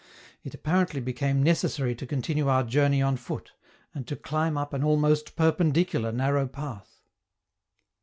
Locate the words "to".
1.93-2.07, 4.07-4.15